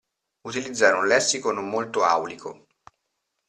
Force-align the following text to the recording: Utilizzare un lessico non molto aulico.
Utilizzare 0.47 0.97
un 0.97 1.05
lessico 1.05 1.51
non 1.51 1.69
molto 1.69 2.03
aulico. 2.03 2.65